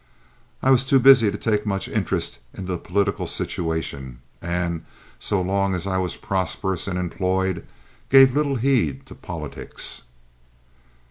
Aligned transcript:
I 0.63 0.71
was 0.71 0.83
too 0.83 0.99
busy 0.99 1.29
to 1.29 1.37
take 1.37 1.63
much 1.63 1.87
interest 1.87 2.39
in 2.55 2.65
the 2.65 2.79
political 2.79 3.27
situation, 3.27 4.17
and, 4.41 4.83
so 5.19 5.39
long 5.43 5.75
as 5.75 5.85
I 5.85 5.99
was 5.99 6.17
prosperous 6.17 6.87
and 6.87 6.97
employed, 6.97 7.63
gave 8.09 8.33
little 8.35 8.55
heed 8.55 9.05
to 9.05 9.13
politics. 9.13 10.01